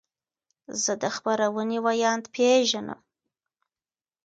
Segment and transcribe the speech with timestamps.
[0.83, 3.01] زه د خپرونې ویاند پیژنم.